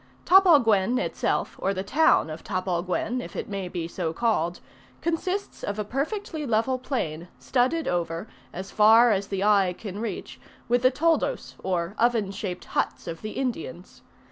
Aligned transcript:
Tapalguen, 0.25 0.97
itself, 0.97 1.55
or 1.59 1.75
the 1.75 1.83
town 1.83 2.31
of 2.31 2.43
Tapalguen, 2.43 3.21
if 3.21 3.35
it 3.35 3.47
may 3.47 3.67
be 3.67 3.87
so 3.87 4.13
called, 4.13 4.59
consists 4.99 5.61
of 5.61 5.77
a 5.77 5.83
perfectly 5.83 6.43
level 6.43 6.79
plain, 6.79 7.27
studded 7.37 7.87
over, 7.87 8.27
as 8.51 8.71
far 8.71 9.11
as 9.11 9.27
the 9.27 9.43
eye 9.43 9.75
can 9.77 9.99
reach, 9.99 10.39
with 10.67 10.81
the 10.81 10.89
toldos 10.89 11.53
or 11.61 11.93
oven 11.99 12.31
shaped 12.31 12.65
huts 12.65 13.05
of 13.05 13.21
the 13.21 13.33
Indians. 13.33 14.01